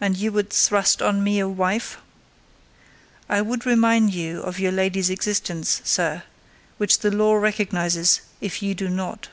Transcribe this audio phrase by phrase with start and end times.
[0.00, 1.98] "And you would thrust on me a wife?"
[3.28, 6.24] "I would remind you of your lady's existence, sir,
[6.78, 9.28] which the law recognises, if you do not."